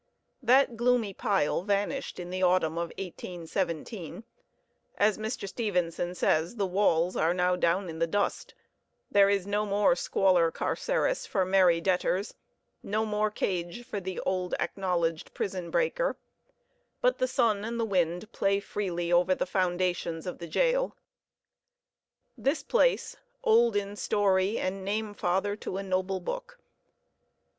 [0.41, 4.23] That gloomy pile vanished in the autumn of 1817;
[4.97, 5.47] as Mr.
[5.47, 8.55] Stevenson says, "the walls are now down in the dust;
[9.11, 12.33] there is no more squalor carceris for merry debtors,
[12.81, 16.17] no more cage for the old acknowledged prison breaker;
[16.99, 20.95] but the sun and the wind play freely over the foundations of the gaol;"
[22.35, 26.57] this place, "old in story and name father to a noble book."